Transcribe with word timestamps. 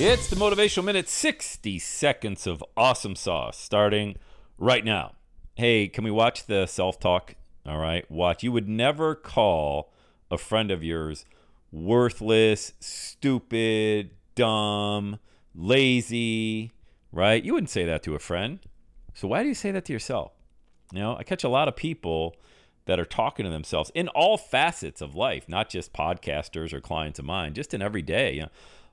It's 0.00 0.28
the 0.28 0.36
Motivational 0.36 0.84
Minute 0.84 1.08
60 1.08 1.80
seconds 1.80 2.46
of 2.46 2.62
awesome 2.76 3.16
sauce 3.16 3.58
starting 3.58 4.14
right 4.56 4.84
now. 4.84 5.16
Hey, 5.56 5.88
can 5.88 6.04
we 6.04 6.12
watch 6.12 6.46
the 6.46 6.66
self 6.66 7.00
talk? 7.00 7.34
All 7.66 7.78
right, 7.78 8.08
watch. 8.08 8.44
You 8.44 8.52
would 8.52 8.68
never 8.68 9.16
call 9.16 9.92
a 10.30 10.38
friend 10.38 10.70
of 10.70 10.84
yours 10.84 11.24
worthless, 11.72 12.74
stupid, 12.78 14.10
dumb, 14.36 15.18
lazy, 15.52 16.70
right? 17.10 17.42
You 17.42 17.54
wouldn't 17.54 17.70
say 17.70 17.84
that 17.84 18.04
to 18.04 18.14
a 18.14 18.20
friend. 18.20 18.60
So 19.14 19.26
why 19.26 19.42
do 19.42 19.48
you 19.48 19.54
say 19.54 19.72
that 19.72 19.84
to 19.86 19.92
yourself? 19.92 20.30
You 20.92 21.00
know, 21.00 21.16
I 21.16 21.24
catch 21.24 21.42
a 21.42 21.48
lot 21.48 21.66
of 21.66 21.74
people 21.74 22.36
that 22.88 22.98
are 22.98 23.04
talking 23.04 23.44
to 23.44 23.50
themselves 23.50 23.92
in 23.94 24.08
all 24.08 24.38
facets 24.38 25.02
of 25.02 25.14
life, 25.14 25.46
not 25.46 25.68
just 25.68 25.92
podcasters 25.92 26.72
or 26.72 26.80
clients 26.80 27.18
of 27.18 27.24
mine, 27.26 27.52
just 27.52 27.74
in 27.74 27.82
every 27.82 28.00
day. 28.00 28.32
You 28.32 28.40
know, 28.40 28.48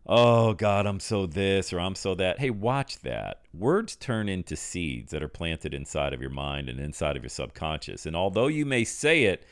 oh 0.06 0.54
God, 0.54 0.86
I'm 0.86 1.00
so 1.00 1.26
this 1.26 1.72
or 1.72 1.80
I'm 1.80 1.96
so 1.96 2.14
that. 2.16 2.40
Hey, 2.40 2.50
watch 2.50 3.00
that. 3.04 3.40
Words 3.54 3.96
turn 3.96 4.28
into 4.28 4.58
seeds 4.58 5.12
that 5.12 5.24
are 5.24 5.30
planted 5.30 5.74
inside 5.74 6.12
of 6.12 6.20
your 6.20 6.30
mind 6.30 6.68
and 6.68 6.78
inside 6.78 7.16
of 7.16 7.24
your 7.24 7.30
subconscious. 7.30 8.06
And 8.06 8.18
although 8.18 8.48
you 8.48 8.66
may 8.66 8.84
say 8.84 9.24
it 9.24 9.46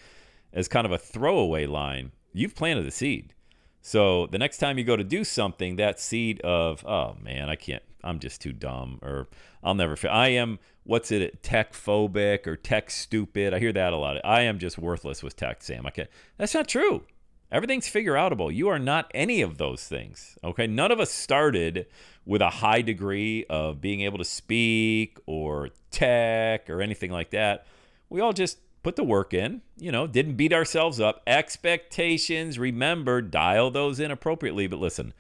as 0.52 0.68
kind 0.68 0.86
of 0.86 0.92
a 0.92 0.98
throwaway 0.98 1.66
line, 1.66 2.12
you've 2.34 2.54
planted 2.54 2.86
a 2.86 2.92
seed. 2.92 3.34
So 3.82 4.28
the 4.28 4.38
next 4.38 4.58
time 4.58 4.78
you 4.78 4.84
go 4.84 4.98
to 4.98 5.06
do 5.06 5.24
something, 5.24 5.78
that 5.78 6.02
seed 6.02 6.42
of, 6.42 6.86
oh 6.86 7.16
man, 7.24 7.50
I 7.50 7.56
can't, 7.56 7.84
I'm 8.04 8.20
just 8.20 8.42
too 8.42 8.54
dumb, 8.54 9.00
or 9.02 9.28
I'll 9.64 9.76
never, 9.76 9.96
fit. 9.96 10.10
I 10.10 10.30
am, 10.30 10.60
what's 10.84 11.12
it, 11.12 11.42
tech 11.44 11.74
phobic 11.74 12.48
or 12.48 12.56
tech 12.56 12.92
stupid. 12.92 13.54
I 13.54 13.60
hear 13.60 13.74
that 13.74 13.94
a 13.94 13.98
lot. 13.98 14.18
I 14.26 14.42
am 14.42 14.60
just 14.60 14.78
worthless 14.78 15.24
with 15.24 15.36
tech, 15.36 15.64
Sam. 15.64 15.86
I 15.86 15.92
can't. 15.92 16.10
That's 16.38 16.54
not 16.54 16.68
true. 16.68 17.04
Everything's 17.52 17.88
figure 17.88 18.14
outable. 18.14 18.54
You 18.54 18.70
are 18.70 18.80
not 18.80 19.12
any 19.14 19.42
of 19.42 19.60
those 19.60 19.88
things. 19.88 20.38
Okay. 20.44 20.66
None 20.66 20.92
of 20.92 21.00
us 21.00 21.12
started 21.12 21.86
with 22.26 22.42
a 22.42 22.50
high 22.50 22.82
degree 22.82 23.46
of 23.48 23.80
being 23.80 24.02
able 24.02 24.18
to 24.18 24.26
speak 24.26 25.20
or 25.28 25.70
tech 25.92 26.68
or 26.70 26.82
anything 26.82 27.12
like 27.12 27.30
that. 27.30 27.68
We 28.10 28.22
all 28.22 28.34
just 28.34 28.58
put 28.82 28.96
the 28.96 29.04
work 29.04 29.34
in, 29.34 29.62
you 29.78 29.92
know, 29.92 30.08
didn't 30.08 30.36
beat 30.36 30.52
ourselves 30.52 31.00
up. 31.00 31.22
Expectations, 31.28 32.58
remember, 32.58 33.22
dial 33.22 33.70
those 33.70 34.00
in 34.00 34.10
appropriately. 34.10 34.66
But 34.66 34.80
listen, 34.80 35.14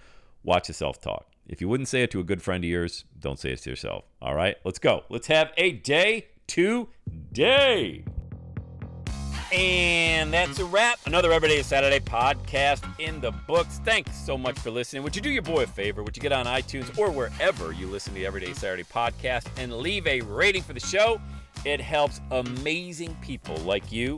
watch 0.44 0.68
the 0.68 0.74
self 0.74 1.02
talk. 1.02 1.26
If 1.48 1.60
you 1.60 1.68
wouldn't 1.68 1.90
say 1.90 2.04
it 2.04 2.12
to 2.12 2.20
a 2.20 2.24
good 2.24 2.42
friend 2.42 2.64
of 2.64 2.70
yours, 2.70 3.06
don't 3.20 3.40
say 3.40 3.52
it 3.52 3.60
to 3.64 3.70
yourself. 3.70 4.06
All 4.22 4.34
right, 4.34 4.56
let's 4.64 4.80
go. 4.80 5.04
Let's 5.10 5.28
have 5.28 5.52
a 5.58 5.74
day 5.74 6.28
today. 6.48 8.06
And 9.52 10.34
that's 10.34 10.58
a 10.58 10.66
wrap. 10.66 11.00
Another 11.06 11.32
Everyday 11.32 11.62
Saturday 11.62 12.00
podcast 12.00 12.84
in 13.00 13.22
the 13.22 13.32
books. 13.32 13.80
Thanks 13.86 14.16
so 14.16 14.36
much 14.36 14.58
for 14.58 14.72
listening. 14.72 15.04
Would 15.04 15.16
you 15.16 15.22
do 15.22 15.30
your 15.30 15.44
boy 15.44 15.64
a 15.64 15.68
favor? 15.68 16.02
Would 16.02 16.18
you 16.18 16.22
get 16.22 16.32
on 16.32 16.48
iTunes 16.48 16.98
or 16.98 17.12
wherever 17.12 17.72
you 17.72 17.86
listen 17.86 18.14
to 18.14 18.20
the 18.20 18.26
Everyday 18.26 18.54
Saturday 18.54 18.84
podcast 18.84 19.46
and 19.58 19.72
leave 19.74 20.08
a 20.08 20.22
rating 20.22 20.64
for 20.64 20.74
the 20.74 20.80
show? 20.80 21.22
It 21.66 21.80
helps 21.80 22.20
amazing 22.32 23.16
people 23.22 23.56
like 23.58 23.92
you 23.92 24.18